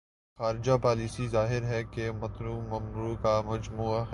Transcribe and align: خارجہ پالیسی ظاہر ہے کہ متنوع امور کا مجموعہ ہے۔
خارجہ 0.37 0.77
پالیسی 0.81 1.27
ظاہر 1.27 1.63
ہے 1.63 1.83
کہ 1.91 2.11
متنوع 2.11 2.75
امور 2.75 3.15
کا 3.21 3.41
مجموعہ 3.45 3.99
ہے۔ 3.99 4.09